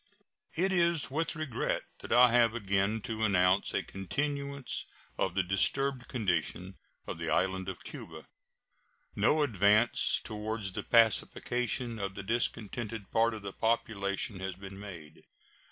[0.55, 6.07] It is with regret that I have again to announce a continuance of the disturbed
[6.07, 8.25] condition of the island of Cuba.
[9.15, 15.25] No advance toward the pacification of the discontented part of the population has been made.